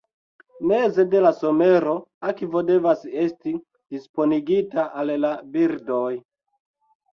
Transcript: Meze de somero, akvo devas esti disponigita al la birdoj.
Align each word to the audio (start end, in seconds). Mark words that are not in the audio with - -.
Meze 0.69 1.03
de 1.11 1.19
somero, 1.41 1.93
akvo 2.31 2.63
devas 2.71 3.05
esti 3.25 3.55
disponigita 3.97 4.89
al 5.05 5.15
la 5.29 5.37
birdoj. 5.55 6.11